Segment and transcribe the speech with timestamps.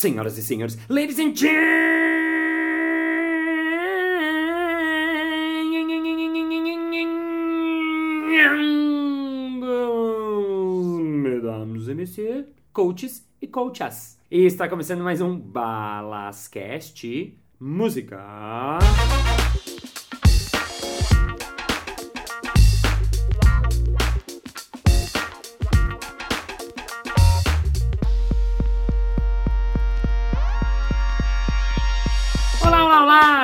[0.00, 1.60] Senhoras e senhores, ladies and gentlemen,
[11.22, 14.18] mesdames et messieurs, coaches e coachas.
[14.30, 17.04] E está começando mais um Balascast
[17.60, 18.78] Música.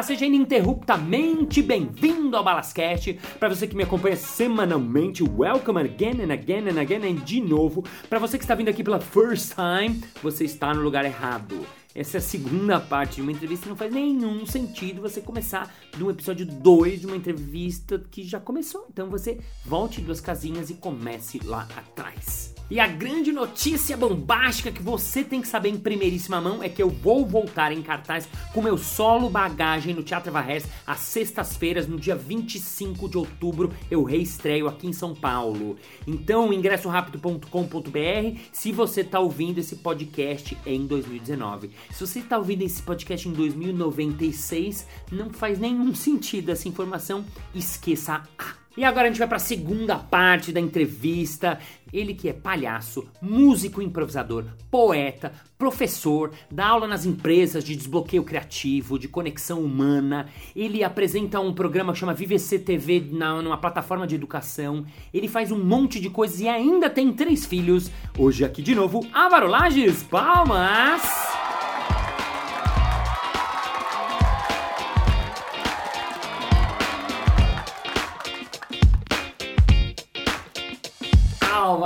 [0.06, 3.19] Seja ininterruptamente bem-vindo ao Balascast.
[3.41, 7.82] Para você que me acompanha semanalmente, welcome again and again and again and de novo.
[8.09, 11.66] Para você que está vindo aqui pela first time, você está no lugar errado.
[11.92, 13.69] Essa é a segunda parte de uma entrevista.
[13.69, 18.38] Não faz nenhum sentido você começar de um episódio 2 de uma entrevista que já
[18.38, 18.87] começou.
[18.88, 22.45] Então você volte duas casinhas e comece lá atrás.
[22.68, 26.82] E a grande notícia bombástica que você tem que saber em primeiríssima mão é que
[26.82, 31.96] eu vou voltar em cartaz com meu solo bagagem no Teatro Varres às sextas-feiras, no
[31.96, 35.76] dia 25 de outubro, eu reestreio aqui em São Paulo.
[36.08, 41.70] Então, ingressorápido.com.br se você está ouvindo esse podcast em 2019.
[41.92, 48.24] Se você está ouvindo esse podcast em 2096, não faz nenhum sentido essa informação, esqueça
[48.36, 51.59] a e agora a gente vai para a segunda parte da entrevista.
[51.93, 58.99] Ele que é palhaço, músico improvisador, poeta, professor, dá aula nas empresas de desbloqueio criativo,
[58.99, 60.27] de conexão humana.
[60.54, 64.84] Ele apresenta um programa que chama VVC TV na, numa plataforma de educação.
[65.15, 67.91] Ele faz um monte de coisas e ainda tem três filhos.
[68.19, 71.03] Hoje aqui de novo, Álvaro Lages, palmas!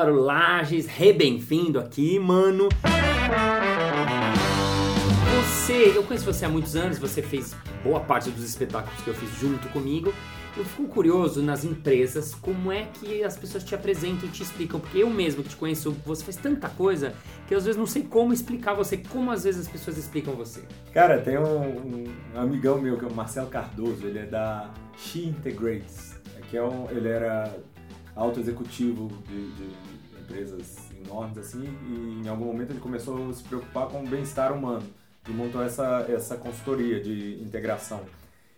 [0.00, 2.70] Álvaro Lages, re bem-vindo aqui, mano.
[5.36, 9.14] Você, eu conheço você há muitos anos, você fez boa parte dos espetáculos que eu
[9.14, 10.10] fiz junto comigo.
[10.56, 14.80] Eu fico curioso nas empresas como é que as pessoas te apresentam e te explicam,
[14.80, 17.12] porque eu mesmo que te conheço, você faz tanta coisa
[17.46, 20.32] que eu, às vezes não sei como explicar você, como às vezes as pessoas explicam
[20.34, 20.62] você.
[20.94, 25.26] Cara, tem um, um amigão meu que é o Marcelo Cardoso, ele é da She
[25.26, 26.18] Integrates,
[26.48, 27.54] que é um, ele era
[28.14, 29.89] alto executivo de, de
[30.34, 34.52] empresas enormes assim e em algum momento ele começou a se preocupar com o bem-estar
[34.52, 34.82] humano
[35.28, 38.00] e montou essa, essa consultoria de integração.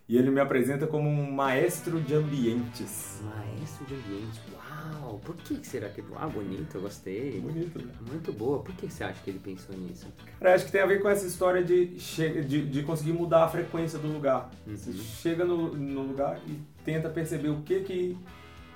[0.08, 3.20] E ele me apresenta como um maestro de ambientes.
[3.22, 5.18] Maestro de ambientes, uau!
[5.24, 6.02] Por que será que.
[6.16, 7.40] Ah, bonito, eu gostei.
[7.40, 7.92] Bonito, né?
[8.10, 8.58] Muito boa.
[8.62, 10.06] Por que você acha que ele pensou nisso?
[10.38, 13.44] Cara, acho que tem a ver com essa história de, che- de, de conseguir mudar
[13.44, 14.50] a frequência do lugar.
[14.66, 14.96] Você Uhum.
[14.96, 18.18] chega no, no lugar e tenta perceber o que que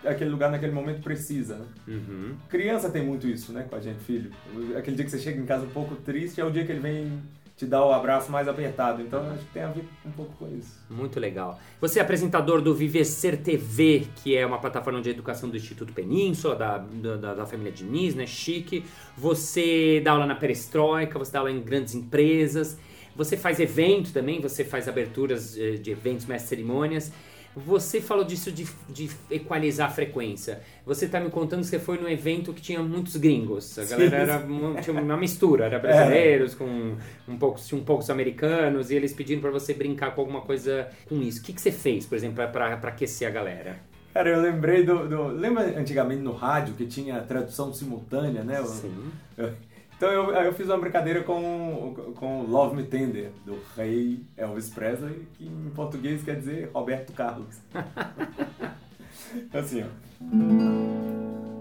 [0.06, 1.66] aquele lugar naquele momento precisa, né?
[1.88, 2.34] Uhum.
[2.48, 4.30] Criança tem muito isso, né, com a gente, filho.
[4.76, 6.80] Aquele dia que você chega em casa um pouco triste é o dia que ele
[6.80, 7.22] vem
[7.56, 9.02] te dar o abraço mais apertado.
[9.02, 10.78] Então acho que tem a ver um pouco com isso.
[10.90, 11.58] Muito legal.
[11.80, 16.54] Você é apresentador do Vivecer TV, que é uma plataforma de educação do Instituto Península,
[16.54, 18.26] da, da, da família Diniz, né?
[18.26, 18.84] Chique.
[19.16, 22.78] Você dá aula na Perestroika, você dá aula em grandes empresas.
[23.16, 27.10] Você faz evento também, você faz aberturas eh, de eventos, mestres cerimônias.
[27.56, 30.60] Você falou disso de, de equalizar a frequência.
[30.84, 33.78] Você tá me contando que você foi num evento que tinha muitos gringos.
[33.78, 36.94] A galera era mu- tinha uma mistura, era brasileiros com
[37.26, 41.22] um pouco, um poucos americanos e eles pedindo pra você brincar com alguma coisa com
[41.22, 41.40] isso.
[41.40, 43.78] O que, que você fez, por exemplo, pra aquecer a galera?
[44.12, 48.62] Cara, eu lembrei do, do- Lembra antigamente no rádio que tinha tradução simultânea, né?
[48.64, 48.92] Sim.
[49.38, 49.52] eu-
[49.96, 55.26] então eu, eu fiz uma brincadeira com, com Love Me Tender, do rei Elvis Presley,
[55.34, 57.60] que em português quer dizer Roberto Carlos.
[59.52, 59.86] assim, ó.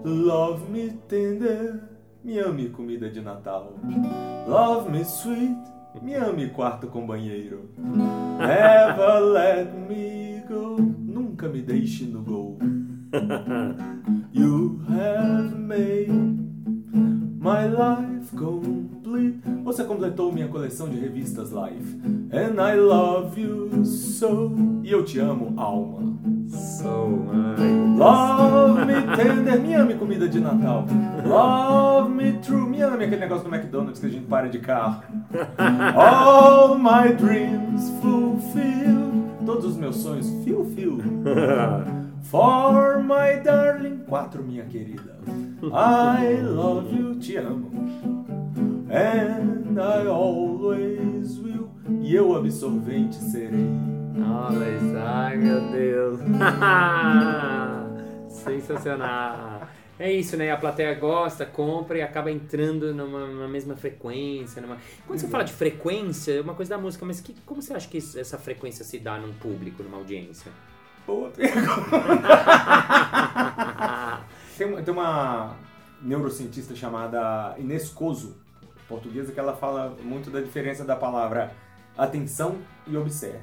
[0.04, 1.80] Love me tender,
[2.22, 3.74] me ame comida de Natal.
[4.46, 5.56] Love me sweet,
[6.02, 7.70] me ame quarto com banheiro.
[8.38, 12.58] Never let me go, nunca me deixe no gol.
[14.32, 16.45] You have made
[17.46, 19.40] my life complete.
[19.62, 21.96] Você completou minha coleção de revistas Life.
[22.32, 24.52] And I love you so.
[24.82, 26.16] E eu te amo, alma.
[26.48, 27.96] So, mãe.
[27.96, 30.86] Love me tender, me ame comida de Natal.
[31.24, 35.02] Love me true, me ame aquele negócio do McDonald's que a gente para de carro.
[35.96, 39.05] All my dreams fulfill.
[39.46, 40.98] Todos os meus sonhos fulfill.
[42.22, 45.16] For my darling, quatro, minha querida.
[45.72, 47.70] I love you, te amo.
[48.90, 51.70] And I always will.
[52.02, 53.70] E eu absorvente serei.
[54.18, 56.18] Olha isso, ai meu Deus.
[58.28, 59.65] Sensacional.
[59.98, 60.50] É isso, né?
[60.50, 64.60] A plateia gosta, compra e acaba entrando numa, numa mesma frequência.
[64.60, 64.76] Numa...
[65.06, 67.88] Quando você fala de frequência, é uma coisa da música, mas que, como você acha
[67.88, 70.52] que isso- essa frequência se dá num público, numa audiência?
[71.06, 71.56] Boa pergunta.
[74.58, 75.56] tem, uma- tem uma
[76.02, 78.36] neurocientista chamada Inês Coso,
[78.86, 81.52] portuguesa, que ela fala muito da diferença da palavra
[81.96, 83.40] atenção e observe.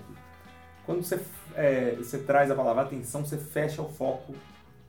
[0.85, 1.19] Quando você,
[1.55, 4.35] é, você traz a palavra atenção, você fecha o foco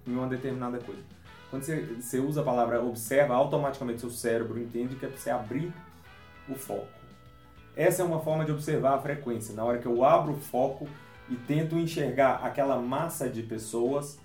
[0.06, 1.13] em uma determinada coisa.
[1.54, 5.30] Quando você, você usa a palavra observa, automaticamente seu cérebro entende que é para você
[5.30, 5.72] abrir
[6.48, 6.88] o foco.
[7.76, 9.54] Essa é uma forma de observar a frequência.
[9.54, 10.88] Na hora que eu abro o foco
[11.30, 14.18] e tento enxergar aquela massa de pessoas,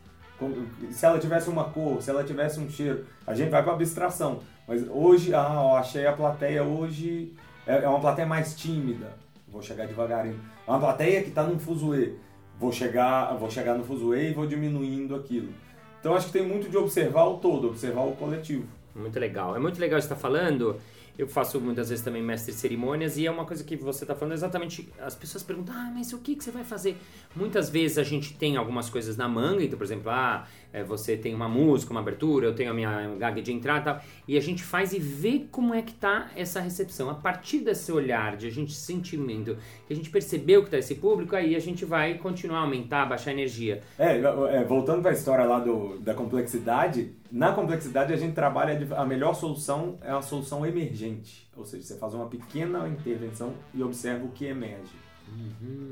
[0.89, 4.39] se ela tivesse uma cor, se ela tivesse um cheiro, a gente vai para abstração.
[4.67, 7.35] Mas hoje, ah, eu achei a plateia hoje
[7.67, 9.13] é é uma plateia mais tímida.
[9.47, 10.41] Vou chegar devagarinho.
[10.67, 12.15] É uma plateia que está num fuzuê.
[12.59, 15.53] Vou chegar, vou chegar no fuzuê e vou diminuindo aquilo.
[15.99, 18.65] Então acho que tem muito de observar o todo, observar o coletivo.
[18.95, 19.55] Muito legal.
[19.55, 20.77] É muito legal você estar falando.
[21.19, 24.15] Eu faço muitas vezes também mestre de cerimônias e é uma coisa que você está
[24.15, 24.87] falando exatamente.
[25.01, 26.95] As pessoas perguntam, ah, mas o que, que você vai fazer?
[27.35, 31.17] Muitas vezes a gente tem algumas coisas na manga, então, por exemplo, ah, é, você
[31.17, 34.37] tem uma música, uma abertura, eu tenho a minha gag de entrada e tal, e
[34.37, 37.09] a gente faz e vê como é que tá essa recepção.
[37.09, 39.57] A partir desse olhar, de a gente sentimento,
[39.87, 43.05] que a gente percebeu que tá esse público, aí a gente vai continuar a aumentar,
[43.05, 43.81] baixar a energia.
[43.97, 48.79] É, é, voltando para a história lá do, da complexidade, na complexidade a gente trabalha,
[48.97, 51.47] a melhor solução é uma solução emergente.
[51.55, 54.91] Ou seja, você faz uma pequena intervenção e observa o que emerge.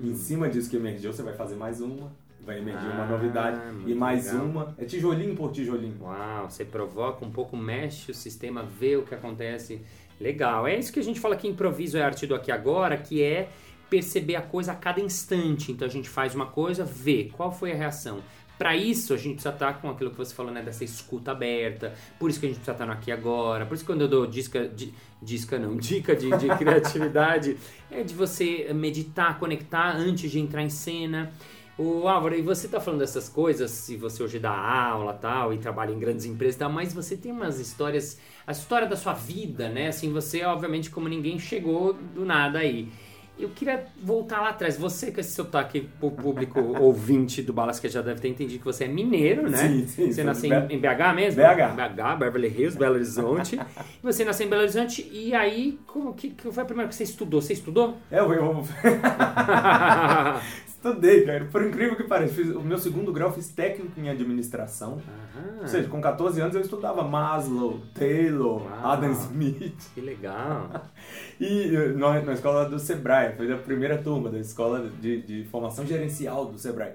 [0.03, 2.11] Em cima disso que emergiu, você vai fazer mais uma,
[2.43, 4.45] vai emergir uma Ah, novidade e mais legal.
[4.45, 4.75] uma.
[4.77, 5.97] É tijolinho por tijolinho.
[6.01, 9.81] Uau, você provoca um pouco, mexe o sistema, vê o que acontece.
[10.19, 10.65] Legal.
[10.67, 13.49] É isso que a gente fala que improviso é arte do aqui agora, que é
[13.89, 15.71] perceber a coisa a cada instante.
[15.71, 18.21] Então a gente faz uma coisa, vê qual foi a reação.
[18.57, 20.61] Para isso, a gente precisa estar com aquilo que você falou, né?
[20.63, 21.93] Dessa escuta aberta.
[22.19, 23.65] Por isso que a gente precisa estar no aqui agora.
[23.65, 27.57] Por isso que quando eu dou disca, di, disca não, dica de, de criatividade,
[27.91, 31.31] é de você meditar, conectar antes de entrar em cena.
[31.77, 35.59] O Álvaro, e você tá falando dessas coisas, se você hoje dá aula tal, e
[35.59, 39.13] trabalha em grandes empresas e tal, mas você tem umas histórias, a história da sua
[39.13, 39.89] vida, né?
[39.89, 42.89] Assim, você, obviamente, como ninguém chegou do nada aí.
[43.39, 44.77] Eu queria voltar lá atrás.
[44.77, 48.65] Você, com esse sotaque pro público ouvinte do Balas, que já deve ter entendido que
[48.65, 49.57] você é mineiro, né?
[49.57, 51.41] Sim, sim, Você nasceu em, em BH mesmo?
[51.41, 51.75] BH.
[51.75, 53.59] BH, Beverly Hills, Belo Horizonte.
[54.01, 57.03] você nasceu em Belo Horizonte, e aí, como que, que foi a primeira que você
[57.03, 57.41] estudou?
[57.41, 57.97] Você estudou?
[58.11, 58.63] É, eu, eu
[60.89, 61.45] estudei, cara.
[61.45, 65.01] Por incrível que pareça, fiz, o meu segundo grau eu fiz técnico em administração.
[65.35, 65.59] Aham.
[65.61, 68.91] Ou seja, com 14 anos eu estudava Maslow, Taylor, Uau.
[68.91, 69.89] Adam Smith.
[69.93, 70.69] Que legal.
[71.39, 75.43] E eh, na, na escola do Sebrae, foi a primeira turma da escola de, de
[75.51, 76.93] formação gerencial do Sebrae.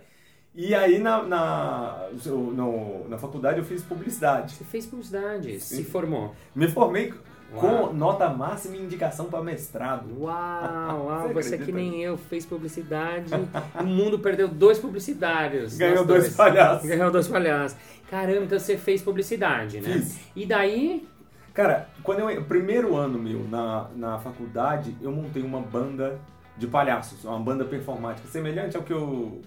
[0.53, 4.55] E aí na, na, no- na faculdade eu fiz publicidade.
[4.55, 6.35] Você fez publicidade, se formou.
[6.55, 7.15] Me formei
[7.55, 7.89] Uau.
[7.89, 10.07] com nota máxima e indicação para mestrado.
[10.19, 13.33] Uau, uau, Você você que nem eu, fez publicidade.
[13.81, 15.77] o mundo perdeu dois publicitários.
[15.77, 16.89] Ganhou nós dois palhaços.
[16.89, 17.79] Ganhou dois palhaços.
[18.11, 19.93] Caramba, então você fez publicidade, né?
[19.95, 20.21] Fiz.
[20.37, 21.07] E daí,
[21.55, 26.19] Cara, quando eu primeiro ano meu na, na faculdade, eu montei uma banda
[26.57, 29.41] de palhaços, uma banda performática, semelhante ao que o,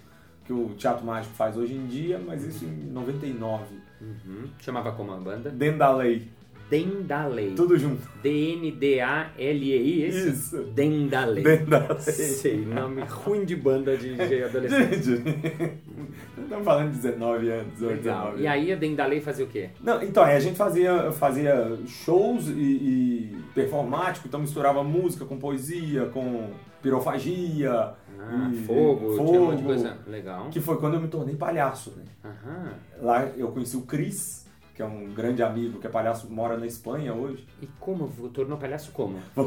[0.46, 3.66] que o Teatro Mágico faz hoje em dia, mas isso em 99.
[4.02, 4.50] Uhum.
[4.60, 5.50] chamava como a banda?
[5.50, 6.28] Dentro da lei,
[6.70, 7.54] Dendalei.
[7.56, 8.02] tudo junto.
[8.24, 10.30] D-N-D-A-L-E-I, esse?
[10.30, 10.58] Isso.
[10.74, 11.44] Dendalei.
[11.44, 12.00] Dentro da lei.
[12.00, 15.04] Sei, nome ruim de banda de, de adolescente.
[15.18, 15.78] Gente,
[16.42, 18.22] estamos falando de 19 anos, 18, Legal.
[18.24, 19.70] 19 E aí a Dendalei fazia o quê?
[19.82, 26.06] Não, então, a gente fazia, fazia shows e, e performático, então misturava música com poesia,
[26.08, 26.50] com
[26.82, 29.74] pirofagia, Ah, e- fogo, tinha um monte de fogo.
[29.76, 29.98] coisa.
[30.08, 30.50] Legal.
[30.50, 32.04] que foi quando eu me tornei palhaço, né?
[32.24, 32.74] Aham.
[33.02, 34.45] Lá eu conheci o Cris,
[34.76, 37.48] que é um grande amigo, que é palhaço, mora na Espanha hoje.
[37.62, 38.08] E como?
[38.30, 39.18] Tornou palhaço como?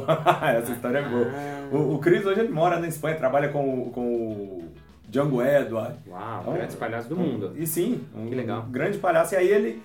[0.57, 1.27] Essa história é boa.
[1.31, 1.69] Ah.
[1.71, 4.65] O, o Cris hoje ele mora na Espanha, trabalha com, o- com o
[5.09, 5.99] Django Edward.
[6.09, 7.53] Uau, Então, grandes palhaços do mundo.
[7.57, 8.63] E sim, um Que legal.
[8.71, 9.35] grande palhaço.
[9.35, 9.83] E aí ele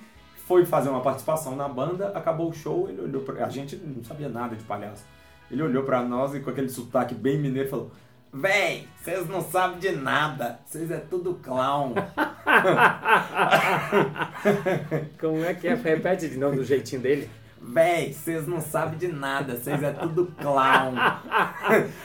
[0.47, 3.45] foi fazer uma participação na banda, acabou o show, ele olhou pra...
[3.45, 5.05] A gente não sabia nada de palhaço.
[5.51, 7.91] Ele olhou pra nós e com aquele sotaque bem mineiro falou:
[8.35, 11.93] Véi, vocês não sabem de nada, vocês é tudo clown.
[15.21, 15.75] Como é que é?
[15.75, 17.29] Repete de novo do jeitinho dele.
[17.61, 20.95] Véi, vocês não sabem de nada, vocês é tudo clown.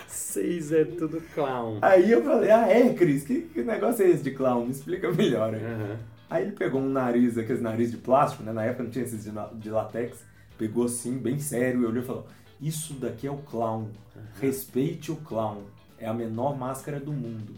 [0.07, 1.79] Vocês é tudo clown.
[1.81, 4.67] Aí eu falei, ah é, Cris, que, que negócio é esse de clown?
[4.67, 5.65] Me explica melhor aí.
[5.65, 5.97] Aham.
[6.29, 8.53] Aí ele pegou um nariz, aqueles nariz de plástico, né?
[8.53, 10.23] Na época não tinha esses de, de látex.
[10.59, 12.27] Pegou assim, bem sério, e olhou e falou:
[12.61, 13.89] Isso daqui é o clown.
[14.39, 15.63] Respeite o clown.
[16.01, 17.55] É a menor máscara do mundo.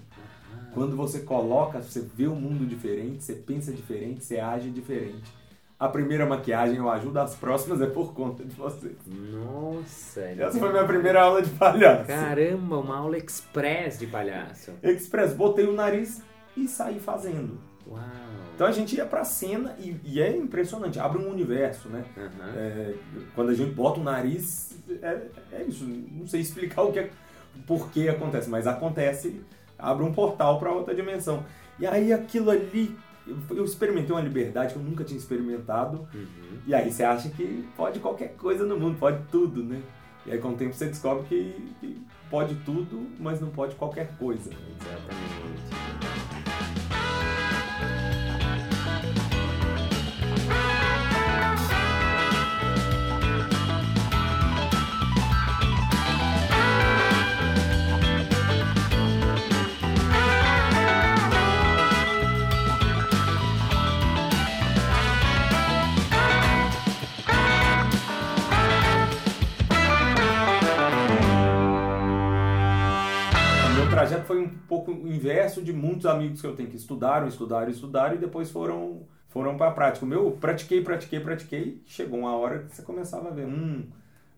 [0.73, 5.41] Quando você coloca, você vê o mundo diferente, você pensa diferente, você age diferente.
[5.79, 8.97] a primeira maquiagem eu ajudo, as próximas é por conta de vocês.
[9.07, 12.07] Nossa, Essa foi minha primeira aula de palhaço.
[12.07, 14.73] Caramba, uma aula express de palhaço.
[14.83, 16.23] Express, botei o nariz
[16.57, 17.59] e saí fazendo.
[17.89, 18.01] Uau.
[18.55, 22.05] Então a gente ia pra cena e, e é impressionante, abre um universo, né?
[22.17, 22.53] Aham.
[22.55, 22.95] É,
[23.35, 25.19] quando a gente bota o nariz, é,
[25.51, 25.85] é isso.
[25.85, 27.11] Não sei explicar o que é,
[27.66, 29.40] por que acontece, mas acontece,
[29.78, 31.45] abre um portal para outra dimensão.
[31.78, 32.97] E aí aquilo ali,
[33.49, 36.09] eu, experimentei uma liberdade que eu nunca tinha experimentado.
[36.12, 36.59] Uhum.
[36.66, 39.80] E aí você acha que pode qualquer coisa no mundo, pode tudo, né?
[40.26, 44.16] E aí com o tempo você descobre que, que pode tudo, mas não pode qualquer
[44.19, 44.50] coisa.
[44.50, 46.00] Exatamente.
[74.00, 77.71] Trajeto foi um pouco o inverso de muitos amigos que eu tenho que estudaram, estudaram,
[77.71, 80.04] estudaram e depois foram foram para a prática.
[80.04, 83.85] O meu, pratiquei, pratiquei, pratiquei, chegou uma hora que você começava a ver, hum,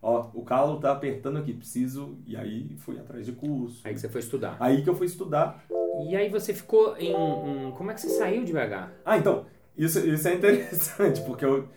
[0.01, 3.81] ó, o calo tá apertando aqui, preciso, e aí fui atrás de curso.
[3.83, 4.55] Aí que você foi estudar.
[4.59, 5.63] Aí que eu fui estudar.
[6.07, 8.89] E aí você ficou em, em- Como é que você saiu de BH?
[9.03, 11.67] Ah, então, isso, isso é interessante, porque eu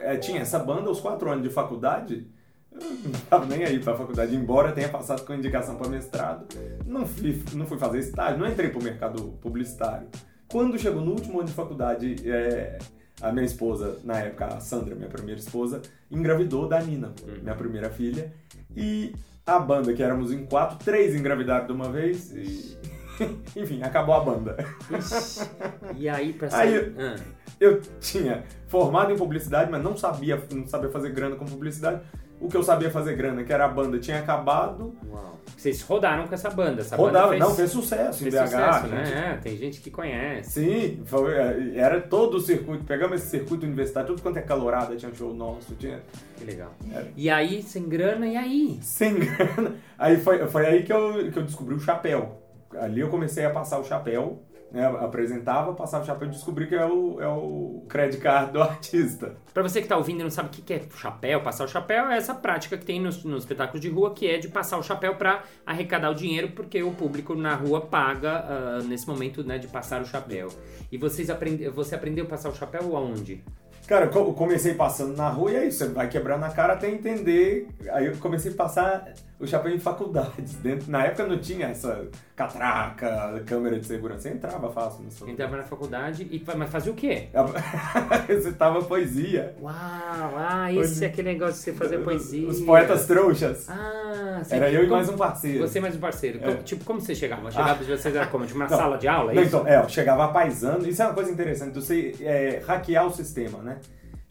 [0.00, 2.26] é, tinha essa banda aos quatro anos de faculdade,
[2.74, 6.46] eu não tava nem aí pra faculdade, embora tenha passado com indicação para mestrado,
[6.86, 10.08] não fui, não fui fazer estágio, não entrei pro mercado publicitário.
[10.48, 12.78] Quando chegou no último ano de faculdade, é,
[13.20, 17.12] a minha esposa, na época, a Sandra, minha primeira esposa, engravidou da Nina,
[17.42, 18.32] minha primeira filha,
[18.76, 19.14] e
[19.46, 22.76] a banda, que éramos em quatro, três engravidaram de uma vez, e...
[23.54, 24.56] Enfim, acabou a banda.
[24.90, 25.48] Ixi.
[25.96, 26.94] E aí pra Aí sair.
[26.98, 27.16] Ah,
[27.62, 32.00] eu tinha formado em publicidade, mas não sabia, não sabia fazer grana com publicidade.
[32.40, 34.92] O que eu sabia fazer grana, que era a banda, tinha acabado.
[35.08, 35.38] uau.
[35.56, 36.80] Vocês rodaram com essa banda.
[36.80, 38.46] Essa rodava, banda fez, não, fez sucesso em fez BH.
[38.48, 38.92] sucesso, gente.
[39.14, 39.32] né?
[39.34, 40.50] É, tem gente que conhece.
[40.50, 42.82] Sim, foi- era todo o circuito.
[42.82, 46.00] Pegamos esse circuito universitário, tudo quanto é calorada, tinha show nosso, tinha.
[46.36, 46.72] Que legal.
[46.92, 47.04] É.
[47.16, 48.78] E aí, sem grana, e aí?
[48.82, 49.76] Sem grana.
[49.96, 52.42] Aí foi, foi aí que eu, que eu descobri o chapéu.
[52.76, 54.42] Ali eu comecei a passar o chapéu,
[54.72, 54.86] né?
[54.86, 59.36] Apresentava, passava o chapéu e descobri que é o, é o credit card do artista.
[59.52, 62.06] Pra você que tá ouvindo e não sabe o que é chapéu, passar o chapéu,
[62.06, 64.82] é essa prática que tem nos, nos espetáculos de rua, que é de passar o
[64.82, 69.58] chapéu pra arrecadar o dinheiro, porque o público na rua paga ah, nesse momento né,
[69.58, 70.48] de passar o chapéu.
[70.90, 73.44] E vocês aprende, você aprendeu a passar o chapéu aonde?
[73.86, 76.88] Cara, eu comecei passando na rua e é isso, você vai quebrando a cara até
[76.88, 77.68] entender.
[77.90, 80.54] Aí eu comecei a passar o chapéu em faculdades.
[80.62, 82.06] Dentro, na época não tinha essa
[82.36, 84.22] catraca, câmera de segurança.
[84.22, 85.28] Você entrava fácil nisso.
[85.28, 87.28] Entrava na faculdade e mas fazia o quê?
[88.28, 89.54] Recitava poesia.
[89.60, 92.48] Uau, ah, esse é aquele negócio de você fazer poesia.
[92.48, 93.68] Os poetas trouxas.
[93.68, 94.54] Ah, sim.
[94.56, 95.66] Era eu e Como- mais um parceiro.
[95.66, 96.38] Você mais um parceiro.
[96.42, 96.46] É.
[96.52, 97.50] Como- tipo, como você chegava?
[97.50, 98.46] Chegava de vocês era como?
[98.46, 98.76] De uma Não.
[98.76, 99.32] sala de aula?
[99.32, 99.56] é Não, isso?
[99.56, 100.88] então, é, eu chegava apaisando.
[100.88, 103.78] Isso é uma coisa interessante, você é, hackear o sistema, né?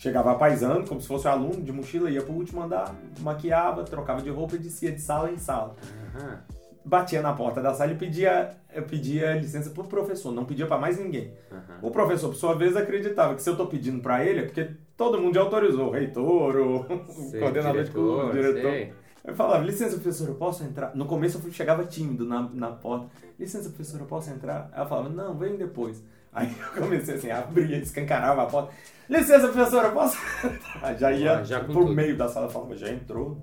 [0.02, 4.20] Chegava apaisando, como se fosse um aluno de mochila, ia pro último andar, maquiava, trocava
[4.20, 5.76] de roupa e descia de sala em sala.
[6.16, 6.40] Aham.
[6.84, 8.50] batia na porta da sala e pedia,
[8.90, 11.32] pedia licença pro professor, não pedia pra mais ninguém.
[11.52, 11.78] Aham.
[11.84, 14.72] O professor, por sua vez, acreditava que se eu tô pedindo pra ele é porque
[14.98, 18.72] todo mundo já autorizou, o reitor, o, o Sei, coordenador de curso, o diretor.
[18.72, 18.94] sei.
[19.24, 20.96] Eu falava, licença, professor, eu posso entrar?
[20.96, 23.06] No começo eu chegava tímido na, na porta.
[23.38, 24.72] Licença, professor, eu posso entrar?
[24.76, 26.04] Ela falava, não, vem depois.
[26.34, 28.72] Aí eu comecei assim, abria, escancarava a porta.
[29.10, 30.96] Licença, professor, eu posso entrar?
[30.98, 31.94] Já ia Ah, já por tudo.
[31.94, 33.38] meio da sala, falava, já entrou.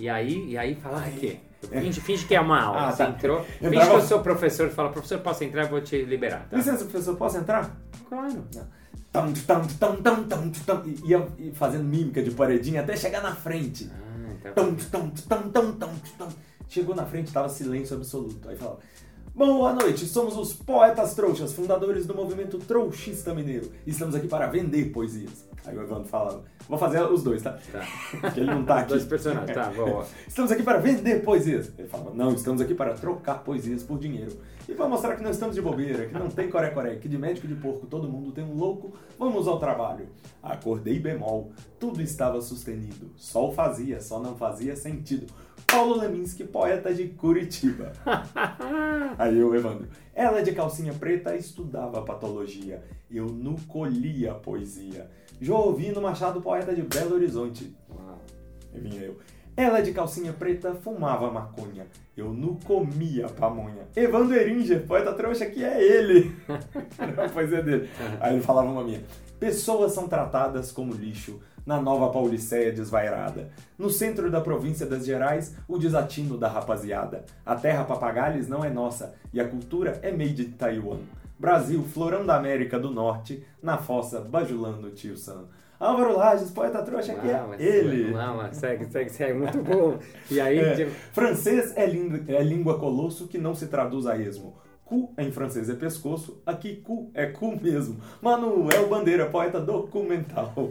[0.00, 1.38] E aí, e aí falava o quê?
[1.62, 2.88] Finge, finge que é uma aula.
[2.88, 3.10] Ah, você tá.
[3.10, 3.44] entrou.
[3.44, 5.62] Finge Entrava- que eu sou professor e fala, professor, posso entrar?
[5.62, 6.48] Eu vou te liberar.
[6.50, 6.56] Tá?
[6.56, 7.70] Licença, professor, posso entrar?
[8.08, 8.44] Claro.
[9.12, 9.64] Tam, tam,
[10.02, 13.88] tam, tam, e ia fazendo mímica de paredinha até chegar na frente.
[13.94, 14.54] Ah, então.
[14.54, 16.28] Tam, tam, tam, tam, tam, tam.
[16.68, 18.48] Chegou na frente, tava silêncio absoluto.
[18.48, 18.78] Aí falava:
[19.34, 23.72] Boa noite, somos os Poetas Trouxas, fundadores do movimento Trouxista Mineiro.
[23.86, 25.48] E estamos aqui para vender poesias.
[25.64, 27.58] Aí o Evandro falava: Vou fazer os dois, tá?
[27.72, 27.86] Tá.
[28.20, 28.90] Porque ele não tá aqui.
[28.90, 30.06] Dois personagens, tá, boa.
[30.28, 31.72] Estamos aqui para vender poesias.
[31.78, 34.36] Ele falava, não, estamos aqui para trocar poesias por dinheiro.
[34.68, 37.48] E para mostrar que não estamos de bobeira, que não tem coré-coré, que de médico
[37.48, 40.08] de porco todo mundo tem um louco, vamos ao trabalho.
[40.42, 43.10] Acordei bemol, tudo estava sustenido.
[43.16, 45.26] Sol fazia, só não fazia sentido.
[45.72, 47.92] Paulo Leminski, poeta de Curitiba.
[49.18, 49.88] Aí o Evandro.
[50.14, 52.82] Ela de calcinha preta estudava patologia.
[53.10, 55.10] Eu nu colhia poesia.
[55.40, 57.74] Jovino Machado, poeta de Belo Horizonte.
[57.88, 58.20] Uau.
[58.74, 59.16] Aí vinha eu.
[59.56, 61.86] Ela de calcinha preta fumava maconha.
[62.14, 63.88] Eu não comia pamonha.
[63.96, 66.36] Evandro Eringer, poeta trouxa, que é ele.
[66.98, 67.88] Era a poesia dele.
[68.20, 69.02] Aí ele falava uma minha.
[69.40, 73.50] Pessoas são tratadas como lixo na Nova Pauliceia desvairada.
[73.78, 77.24] No centro da província das Gerais, o desatino da rapaziada.
[77.44, 80.98] A terra papagales não é nossa e a cultura é made in Taiwan.
[81.38, 85.44] Brasil, florão da América do Norte, na fossa bajulando o tio Sam.
[85.80, 88.12] Álvaro Lages, poeta trouxa, que é ele.
[88.14, 89.98] Uau, segue, segue, segue, muito bom.
[90.30, 90.58] E aí...
[90.60, 94.54] É, de- Francês é, língua- é língua colosso que não se traduz a esmo.
[94.92, 97.96] Cu em francês é pescoço, aqui cu é cu mesmo.
[98.20, 100.52] Manuel Bandeira, poeta documental.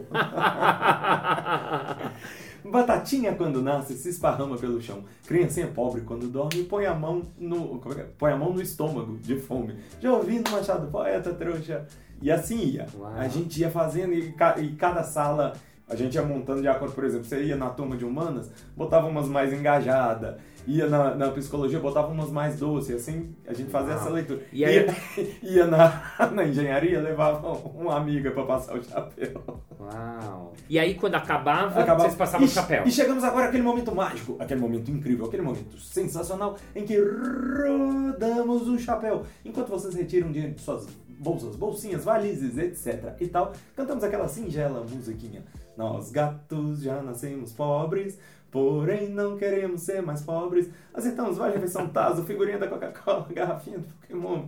[2.64, 5.02] Batatinha quando nasce se esparrama pelo chão.
[5.26, 8.06] Criancinha pobre quando dorme põe a mão no é é?
[8.16, 9.74] põe a mão no estômago de fome.
[10.00, 11.84] Já ouvindo Machado poeta trouxa
[12.22, 12.86] e assim ia.
[12.96, 13.12] Uau.
[13.16, 15.54] A gente ia fazendo e, ca- e cada sala
[15.88, 19.08] a gente ia montando de acordo, por exemplo, você ia na turma de humanas, botava
[19.08, 23.94] umas mais engajadas, ia na, na psicologia, botava umas mais doces, assim a gente fazia
[23.94, 24.00] Uau.
[24.00, 24.40] essa leitura.
[24.52, 24.94] E aí- Ia,
[25.42, 26.02] ia na,
[26.32, 29.42] na engenharia, levava uma amiga pra passar o chapéu.
[29.80, 30.52] Uau.
[30.68, 32.84] E aí, quando acabava, Acabava- vocês passavam e, o chapéu.
[32.86, 38.68] E chegamos agora àquele momento mágico, aquele momento incrível, aquele momento sensacional em que rodamos
[38.68, 39.22] o chapéu.
[39.44, 40.86] Enquanto vocês retiram dinheiro de suas
[41.18, 43.14] bolsas, bolsinhas, valizes, etc.
[43.20, 45.42] e tal, cantamos aquela singela musiquinha.
[45.76, 48.18] Nós gatos já nascemos pobres,
[48.52, 50.70] porém não queremos ser mais pobres.
[50.94, 54.44] Aceitamos vale refeição Tazo, figurinha da Coca-Cola, garrafinha do Pokémon.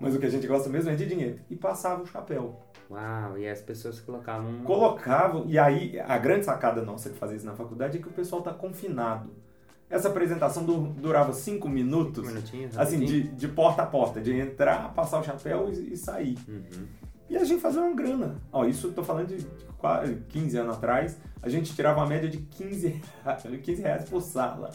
[0.00, 1.38] Mas o que a gente gosta mesmo é de dinheiro.
[1.50, 2.60] E passava o chapéu.
[2.90, 4.58] Uau, e as pessoas colocavam...
[4.64, 8.12] Colocavam, e aí a grande sacada nossa de fazer isso na faculdade é que o
[8.12, 9.30] pessoal tá confinado.
[9.88, 14.92] Essa apresentação du- durava cinco minutos, minutinho, assim, de, de porta a porta, de entrar,
[14.94, 16.36] passar o chapéu e, e sair.
[16.48, 16.86] Uhum.
[17.34, 18.36] E a gente fazia uma grana.
[18.52, 19.44] Ó, isso eu tô falando de
[19.78, 24.22] quase 15 anos atrás, a gente tirava uma média de 15, rea- 15 reais por
[24.22, 24.70] sala.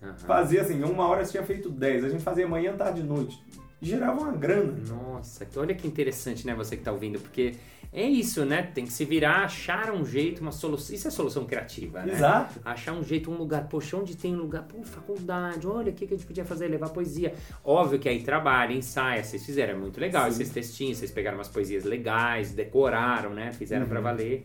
[0.00, 0.14] Aham.
[0.18, 3.42] Fazia assim, uma hora você tinha feito 10, a gente fazia manhã, tarde e noite.
[3.82, 4.72] E gerava uma grana.
[4.88, 7.56] Nossa, olha que interessante, né, você que tá ouvindo, porque
[7.96, 8.62] é isso, né?
[8.74, 10.94] Tem que se virar, achar um jeito, uma solução.
[10.96, 12.12] Isso é solução criativa, né?
[12.14, 12.60] Exato.
[12.64, 13.68] Achar um jeito, um lugar.
[13.68, 14.64] Poxa, onde tem um lugar?
[14.64, 17.32] Pô, faculdade, olha o que, que a gente podia fazer, levar poesia.
[17.64, 20.24] Óbvio que aí trabalha, ensaia, vocês fizeram, é muito legal.
[20.24, 20.42] Sim.
[20.42, 23.52] Esses textinhos, vocês pegaram umas poesias legais, decoraram, né?
[23.52, 23.88] Fizeram Uhum.
[23.88, 24.44] pra valer.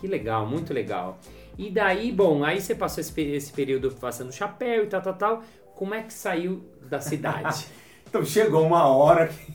[0.00, 1.18] Que legal, muito legal.
[1.56, 5.42] E daí, bom, aí você passou esse, esse período passando chapéu e tal, tal, tal.
[5.76, 7.66] Como é que saiu da cidade?
[8.08, 9.52] Então chegou uma hora que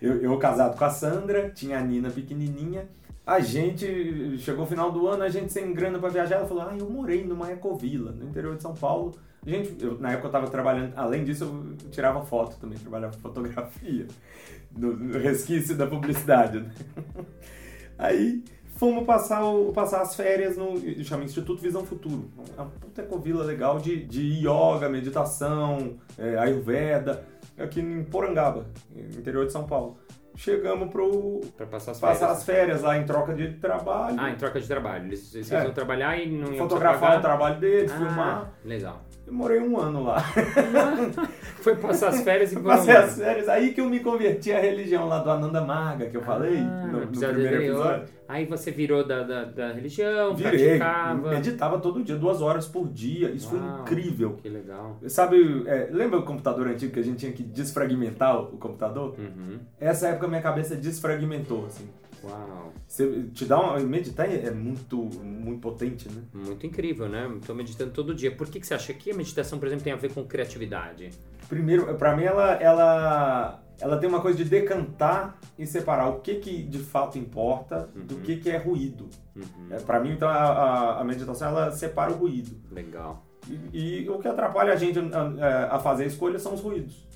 [0.00, 2.88] eu, eu casado com a Sandra, tinha a Nina pequenininha.
[3.26, 6.62] A gente chegou o final do ano, a gente sem grana pra viajar, ela falou:
[6.62, 9.14] "Ah, eu morei numa ecovila, no interior de São Paulo".
[9.46, 13.12] A gente, eu- na época eu tava trabalhando, além disso eu tirava foto também, trabalhava
[13.14, 14.06] fotografia,
[14.76, 16.60] no, no resquício da publicidade.
[16.60, 16.70] né?
[17.98, 18.42] Aí
[18.76, 22.28] fomos passar, o- passar as férias no chama Instituto Visão Futuro.
[22.56, 27.24] É uma puta ecovila legal de, de yoga, meditação, é, ayurveda,
[27.58, 28.66] aqui em Porangaba,
[28.96, 29.98] interior de São Paulo.
[30.36, 32.18] Chegamos pro pra passar as férias?
[32.20, 35.06] passar as férias lá em troca de trabalho, Ah, em troca de trabalho.
[35.06, 35.64] Eles, vocês É.
[35.64, 38.52] iam trabalhar e não iam fotografar o trabalho deles, Ah, filmar.
[38.64, 39.00] legal.
[39.28, 40.24] Eu morei um ano lá.
[41.60, 45.06] Foi passar as férias e Passei as férias, aí que eu me converti à religião
[45.06, 48.04] lá do Ananda Marga, que eu falei Ah, no, no episódio primeiro episódio.
[48.26, 51.30] Aí você virou da, da, da religião, Virei, praticava.
[51.30, 53.30] meditava todo dia, duas horas por dia.
[53.30, 53.60] Isso Uau.
[53.60, 54.36] foi incrível.
[54.42, 54.96] Que legal.
[55.08, 59.14] Sabe, é, lembra o computador antigo que a gente tinha que desfragmentar o computador?
[59.18, 59.58] Uhum.
[59.78, 61.86] Essa época minha cabeça desfragmentou, assim.
[62.24, 62.72] Uau.
[62.86, 63.78] Você te dá uma.
[63.80, 66.22] Meditar é muito, muito potente, né?
[66.34, 67.30] Muito incrível, né?
[67.46, 68.34] Tô meditando todo dia.
[68.34, 71.10] Por que, que você acha que a meditação, por exemplo, tem a ver com criatividade?
[71.48, 76.34] Primeiro, pra mim, ela, ela, ela tem uma coisa de decantar e separar o que,
[76.36, 78.20] que de fato importa do Uhum.
[78.22, 79.08] que, que é ruído.
[79.34, 79.44] Uhum.
[79.70, 82.56] É, pra mim, então, a, a- a meditação ela separa o ruído.
[82.70, 83.24] Legal.
[83.72, 87.07] E, e o que atrapalha a gente a, a fazer a escolha são os ruídos.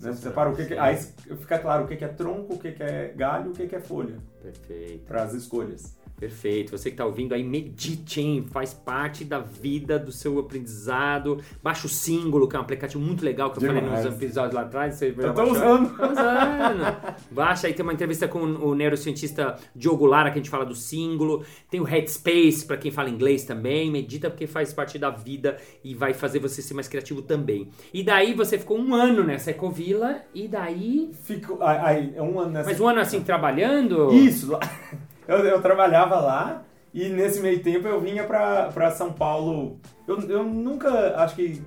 [0.00, 0.12] Né?
[0.14, 2.82] Separa o que, que aí fica claro o que, que é tronco, o que, que
[2.82, 5.04] é galho, o que, que é folha Perfeito.
[5.06, 5.96] para as escolhas.
[6.20, 6.76] Perfeito.
[6.76, 8.44] Você que está ouvindo aí, medite, hein?
[8.50, 11.38] Faz parte da vida, do seu aprendizado.
[11.62, 14.04] Baixa o símbolo, que é um aplicativo muito legal que eu falei Demais.
[14.04, 14.96] nos episódios lá atrás.
[14.96, 15.96] Você Eu tô usando.
[15.96, 17.16] Tá usando.
[17.30, 20.74] Baixa aí, tem uma entrevista com o neurocientista Diogo Lara, que a gente fala do
[20.74, 21.42] símbolo.
[21.70, 23.90] Tem o Headspace, para quem fala inglês também.
[23.90, 27.70] Medita porque faz parte da vida e vai fazer você ser mais criativo também.
[27.94, 31.10] E daí você ficou um ano nessa ecovila e daí...
[31.22, 32.68] Fico, aí, é um ano nessa.
[32.68, 34.12] Mas um ano assim, trabalhando?
[34.12, 34.58] Isso,
[35.30, 36.62] eu, eu trabalhava lá
[36.92, 39.78] e nesse meio tempo eu vinha pra, pra São Paulo.
[40.06, 41.62] Eu, eu nunca, acho que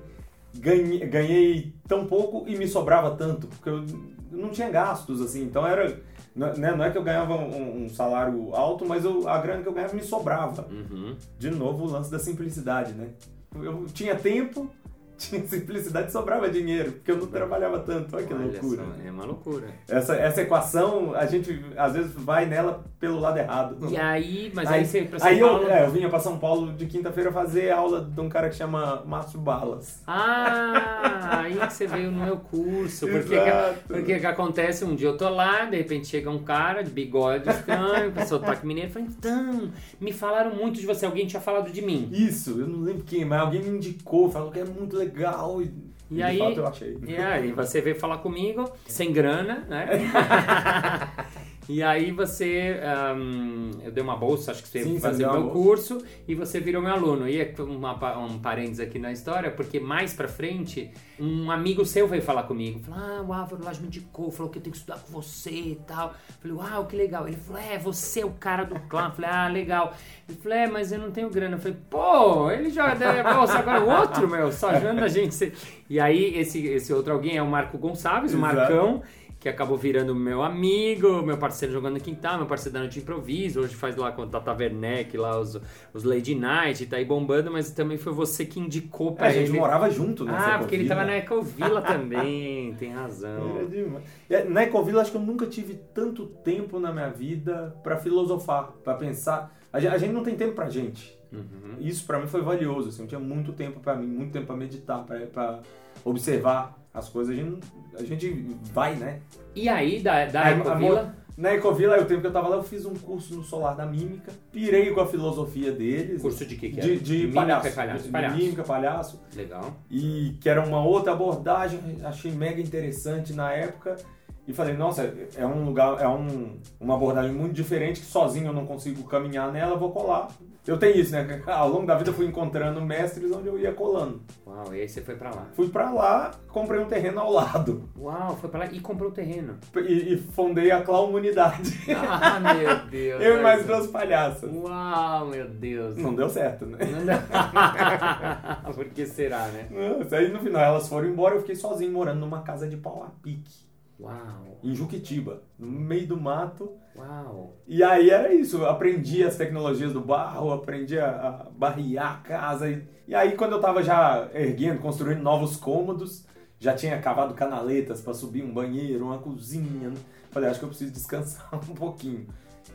[0.54, 3.84] ganhei, ganhei tão pouco e me sobrava tanto, porque eu
[4.30, 5.96] não tinha gastos, assim, então era.
[6.34, 9.38] Não é- né, não é que eu ganhava um, um salário alto, mas eu- a
[9.38, 10.66] grana que eu ganhava me sobrava.
[10.68, 11.14] Uhum.
[11.38, 13.08] De novo, o lance da simplicidade, né?
[13.54, 14.68] Eu tinha tempo,
[15.18, 18.14] tinha simplicidade, sobrava dinheiro, porque eu não trabalhava tanto.
[18.16, 18.84] Olha que Olha loucura.
[18.84, 19.66] só, é uma loucura.
[19.88, 23.90] Essa, essa equação, a gente às vezes vai nela pelo lado errado.
[23.90, 25.62] E aí, mas aí, aí, você pra São aí Paulo...
[25.62, 28.56] eu, é, eu vinha pra São Paulo de quinta-feira fazer aula de um cara que
[28.56, 30.02] chama Márcio Balas.
[30.06, 33.06] Ah, aí que você veio no meu curso.
[33.06, 33.74] Porque, Exato.
[33.74, 34.84] que, porque que acontece?
[34.84, 38.66] Um dia eu tô lá, de repente chega um cara de bigode estranho, com sotaque
[38.66, 42.08] mineiro, fala, então, me falaram muito de você, alguém tinha falado de mim.
[42.12, 45.03] Isso, eu não lembro quem, mas alguém me indicou, falou que é muito legal.
[45.10, 45.70] E,
[46.10, 46.98] E de aí- fato eu achei.
[47.06, 49.86] E aí você veio falar comigo, sem grana, né?
[51.68, 55.50] E aí você, ahm, eu dei uma bolsa, acho que você Sim, fazer o meu
[55.50, 57.28] curso e você virou meu aluno.
[57.28, 62.06] E é uma, um parênteses aqui na história, porque mais pra frente, um amigo seu
[62.06, 62.80] veio falar comigo.
[62.80, 65.50] Falou, ah, o Álvaro Lage me indicou, falou que eu tenho que estudar com você
[65.50, 66.14] e tal.
[66.40, 67.26] Falei, uau, que legal.
[67.26, 69.10] Ele falou, é, você é o cara do clã.
[69.10, 69.94] Falei, ah, legal.
[70.28, 71.56] Ele falou, é, mas eu não tenho grana.
[71.56, 75.08] Eu falei, pô, ele já deu a bolsa, agora o outro, meu, só ajudando a
[75.08, 75.52] gente.
[75.88, 78.56] E aí, esse, esse outro alguém é o Marco Gonçalves, o Exato.
[78.56, 79.02] Marcão
[79.44, 83.00] que acabou virando meu amigo, meu parceiro jogando no quintal, meu parceiro da noite de
[83.00, 85.60] improviso, hoje faz lá com o Tata Werneck, lá os,
[85.92, 89.32] os Lady Night, tá aí bombando, mas também foi você que indicou pra É, a
[89.34, 89.58] gente ele.
[89.58, 91.78] morava junto nessa Ah, porque ele tava na Ecovila.
[91.78, 93.66] Ecovila também, tem razão.
[93.68, 94.02] Demais.
[94.30, 98.72] E, Na Ecovila, acho que eu nunca tive tanto tempo na minha vida pra filosofar,
[98.82, 99.54] pra pensar.
[99.74, 101.18] A gente, a gente não tem tempo pra gente.
[101.32, 101.74] Uhum.
[101.80, 102.90] Isso pra mim foi valioso.
[102.90, 105.60] Assim, eu tinha muito tempo pra mim, muito tempo pra meditar, pra, pra
[106.04, 107.36] observar as coisas.
[107.36, 107.60] A gente,
[107.98, 109.18] a gente vai, né?
[109.52, 112.56] E aí, da, da Aí, Ecovila, amor, Na Ecovila, o tempo que eu tava lá,
[112.56, 116.22] eu fiz um curso no Solar da Mímica, pirei com a filosofia deles.
[116.22, 116.82] curso de que que é?
[116.84, 117.74] de, de Mímica palhaço.
[117.74, 118.04] palhaço.
[118.04, 118.36] De palhaço.
[118.36, 119.20] mímica, palhaço.
[119.34, 119.76] Legal.
[119.90, 123.96] E que era uma outra abordagem, achei mega interessante na época.
[124.46, 128.52] E falei, nossa, é um lugar, é um, uma abordagem muito diferente que sozinho eu
[128.52, 130.28] não consigo caminhar nela, vou colar.
[130.66, 131.42] Eu tenho isso, né?
[131.46, 134.22] Ao longo da vida eu fui encontrando mestres onde eu ia colando.
[134.46, 135.46] Uau, e aí você foi pra lá.
[135.54, 139.12] Fui pra lá, comprei um terreno ao lado Uau, foi pra lá e comprou o
[139.12, 139.56] terreno.
[139.76, 141.80] e, e fundei a Clowmunidade.
[141.94, 143.22] Ah, meu Deus.
[143.22, 143.66] eu e mais olha.
[143.76, 144.50] duas palhaças.
[144.54, 145.96] Uau, meu Deus.
[145.96, 146.78] Não deu certo, né?
[146.84, 148.60] Não dá.
[148.74, 149.68] Por que será, né?
[149.70, 153.02] Nossa, aí no final elas foram embora, eu fiquei sozinho morando numa casa de pau
[153.02, 153.52] a pique,
[154.00, 156.72] Uau, em Juquitiba, no meio do mato.
[156.96, 157.54] uau.
[157.66, 162.16] E aí era isso, eu aprendi as tecnologias do barro, aprendi a, a barrear a
[162.16, 162.68] casa.
[162.68, 166.26] E, e aí quando eu tava já erguendo, construindo novos cômodos,
[166.58, 169.90] já tinha cavado canaletas para subir um banheiro, uma cozinha.
[169.90, 169.96] né?
[170.30, 172.26] Falei, acho que eu preciso descansar um pouquinho.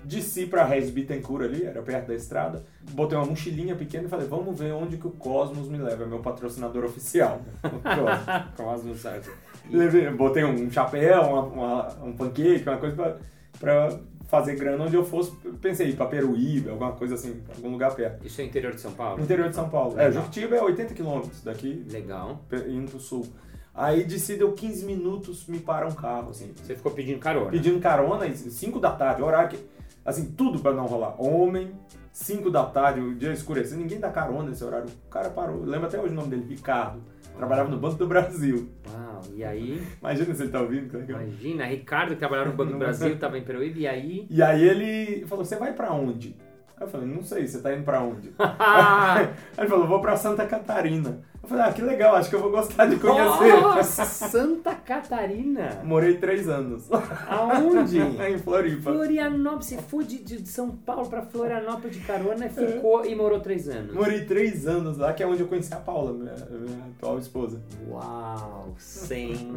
[0.04, 2.64] Desci pra Regis Bittencourt ali, era perto da estrada.
[2.92, 6.08] Botei uma mochilinha pequena e falei, vamos ver onde que o Cosmos me leva, é
[6.08, 7.42] meu patrocinador oficial.
[7.66, 8.56] O Cosmos.
[8.56, 9.26] Cosmos, sabe?
[9.70, 13.18] Levei- Botei um chapéu, uma, uma- um pancake, uma coisa pra,
[13.60, 15.32] pra fazer grana onde eu fosse.
[15.62, 18.26] Pensei, pra Peruíbe, alguma coisa assim, algum lugar perto.
[18.26, 19.22] Isso é interior de São Paulo?
[19.22, 20.00] Interior de São Paulo.
[20.00, 20.24] É, Legal.
[20.24, 22.42] Juquitiba é 80 quilômetros daqui, Legal.
[22.68, 23.26] indo pro sul.
[23.74, 26.52] Aí desci, deu 15 minutos, me para um carro, assim.
[26.56, 27.50] Você ficou pedindo carona.
[27.52, 29.79] Pedindo carona, 5 da tarde, horário que.
[30.10, 31.22] Assim, tudo pra não rolar.
[31.22, 31.72] Homem,
[32.12, 34.88] 5 da tarde, o dia escurecendo, ninguém dá carona nesse horário.
[35.06, 35.58] O cara parou.
[35.58, 37.00] Eu lembro até hoje o nome dele, Ricardo.
[37.38, 38.70] Trabalhava no Banco do Brasil.
[38.92, 39.82] Uau, e aí?
[40.02, 41.00] Imagina se ele tá ouvindo.
[41.08, 44.28] Imagina, Ricardo que trabalhava no Banco do Brasil, tava em Peruíbe, e aí?
[44.32, 46.36] E aí ele falou, você vai pra onde?
[46.76, 48.34] Aí eu falei, não sei, você tá indo pra onde?
[48.40, 51.22] Aí ele falou, vou pra Santa Catarina.
[51.50, 53.60] Eu falei, ah, que legal, acho que eu vou gostar de conhecer.
[53.60, 55.82] Nossa, Santa Catarina!
[55.84, 56.88] Morei três anos.
[57.28, 57.98] Aonde?
[58.30, 58.94] em Floripa.
[58.94, 63.68] Florianópolis, você foi de, de São Paulo pra Florianópolis de carona, ficou e morou três
[63.68, 63.96] anos.
[63.96, 67.60] Morei três anos lá, que é onde eu conheci a Paula, minha, minha atual esposa.
[67.90, 69.50] Uau, sensacional.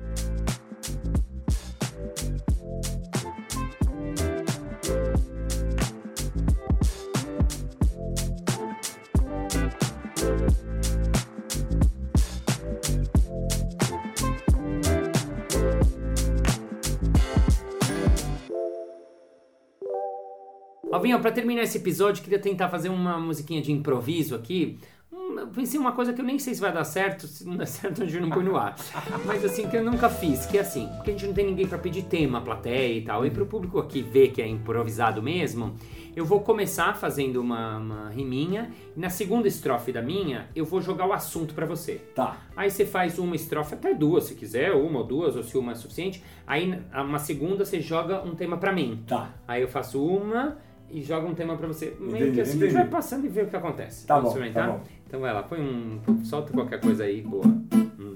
[20.92, 24.80] Alvinho, pra terminar esse episódio, queria tentar fazer uma musiquinha de improviso aqui.
[25.14, 27.56] Hum, Eu pensei uma coisa que eu nem sei se vai dar certo, se não
[27.58, 28.76] der certo a gente não põe no ar.
[29.24, 31.68] Mas assim, que eu nunca fiz, que é assim, porque a gente não tem ninguém
[31.68, 33.24] pra pedir tema, plateia e tal.
[33.24, 35.76] E pro público aqui ver que é improvisado mesmo,
[36.16, 38.72] eu vou começar fazendo uma, uma riminha.
[38.98, 42.02] E na segunda estrofe da minha, eu vou jogar o assunto pra você.
[42.16, 42.38] Tá.
[42.58, 45.74] Aí você faz uma estrofe, até duas se quiser, uma ou duas, ou se uma
[45.74, 46.24] é suficiente.
[46.48, 49.04] Aí uma segunda você joga um tema pra mim.
[49.06, 49.36] Tá.
[49.48, 50.58] Aí eu faço uma
[50.92, 51.96] e jogo um tema pra você.
[52.00, 52.72] Meio que assim, a entendi.
[52.72, 54.06] gente vai passando e vê o que acontece.
[54.08, 54.82] Tá Vamos bom, tá bom.
[55.08, 56.24] Então vai lá, põe um.
[56.24, 57.46] Solta qualquer coisa aí, boa.
[57.46, 58.16] Hum.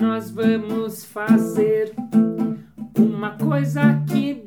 [0.00, 1.94] Nós vamos fazer
[2.98, 3.36] uma
[4.06, 4.41] que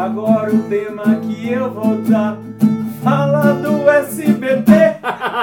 [0.00, 2.38] Agora o tema que eu vou dar
[3.04, 4.72] fala do SBT.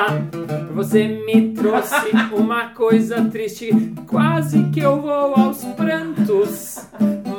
[0.73, 3.69] Você me trouxe uma coisa triste,
[4.07, 6.87] quase que eu vou aos prantos.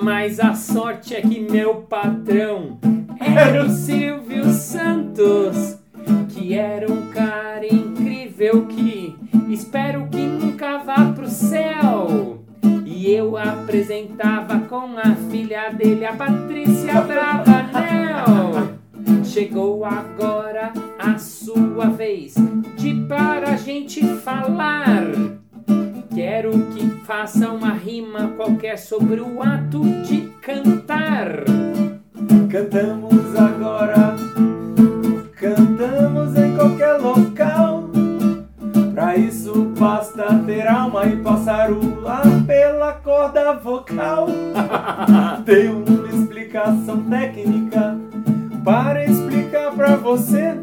[0.01, 2.79] Mas a sorte é que meu patrão
[3.19, 5.77] era o Silvio Santos,
[6.29, 9.17] que era um cara incrível que
[9.49, 12.38] espero que nunca vá pro céu.
[12.99, 18.77] E eu apresentava com a filha dele, a Patrícia Bravanel.
[19.23, 22.35] Chegou agora a sua vez
[22.77, 25.05] de para a gente falar.
[26.13, 31.45] Quero que faça uma rima qualquer sobre o ato de cantar.
[32.51, 34.17] Cantamos agora,
[35.37, 37.91] cantamos em qualquer local.
[38.93, 42.28] Pra isso basta ter alma e passar o ar
[42.93, 44.27] corda vocal.
[45.45, 47.97] Tem uma explicação técnica
[48.65, 50.55] para explicar pra você.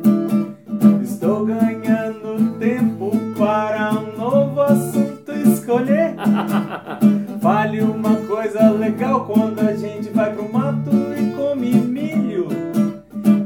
[1.04, 6.16] Estou ganhando tempo para um novo assunto escolher.
[7.40, 12.48] Vale uma coisa legal quando a gente vai pro mato e come milho.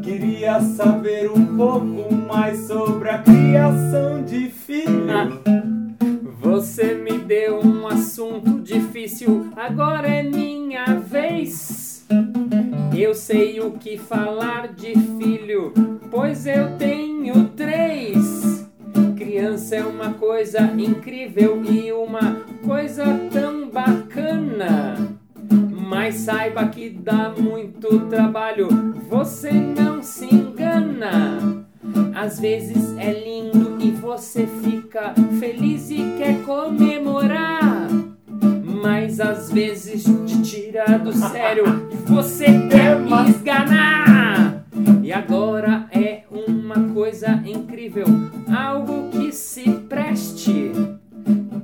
[0.02, 3.89] Queria saber um pouco mais sobre a criação
[20.30, 24.96] coisa incrível e uma coisa tão bacana.
[25.90, 28.68] Mas saiba que dá muito trabalho,
[29.10, 31.66] você não se engana.
[32.14, 37.88] Às vezes é lindo e você fica feliz e quer comemorar.
[38.84, 44.64] Mas às vezes te tira do sério e você quer me esganar.
[45.02, 45.79] E agora
[47.00, 48.06] coisa incrível,
[48.54, 50.70] algo que se preste.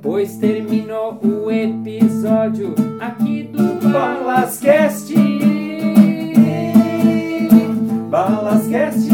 [0.00, 5.14] Pois terminou o episódio aqui do Balascast.
[8.08, 9.05] Balascast.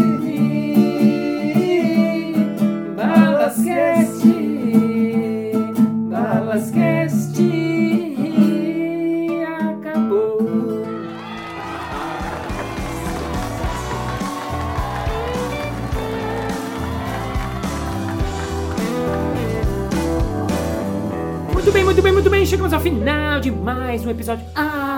[22.47, 24.45] Chegamos ao final de mais um episódio.
[24.55, 24.92] Ah!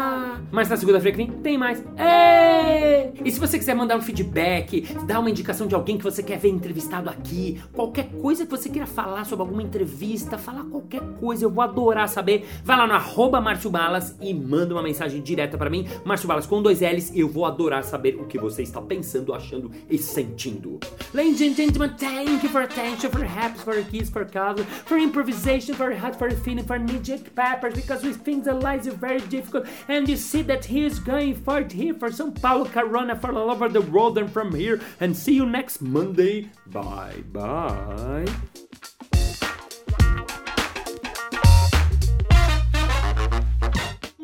[0.55, 1.83] Mas na segunda-feira que vem tem mais.
[1.99, 3.11] Ê!
[3.25, 6.38] E se você quiser mandar um feedback, dar uma indicação de alguém que você quer
[6.38, 11.45] ver entrevistado aqui, qualquer coisa que você queira falar sobre alguma entrevista, falar qualquer coisa,
[11.45, 12.47] eu vou adorar saber.
[12.62, 16.47] Vai lá no arroba Márcio Balas e manda uma mensagem direta pra mim, Márcio Balas
[16.47, 17.11] com dois L's.
[17.17, 20.79] Eu vou adorar saber o que você está pensando, achando e sentindo.
[21.12, 25.75] Ladies and gentlemen, thank you for attention, for happy, for kiss, for cover, for improvisation,
[25.75, 29.67] for hot, for feeling, for knee-jerk peppers, because we think the lives are very difficult,
[29.88, 33.50] and you see that he is going for here for São Paulo, Carona, for all
[33.50, 36.50] over the world, and from here, and see you next Monday.
[36.66, 38.24] Bye bye.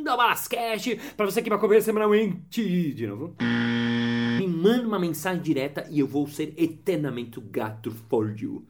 [0.02, 3.36] Da Balascast, pra você que vai comer semanalmente de novo.
[3.40, 8.66] Me manda uma mensagem direta e eu vou ser eternamente gato for you.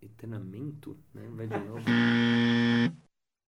[0.00, 1.22] Eternamente, né?
[1.34, 1.82] Vai de novo.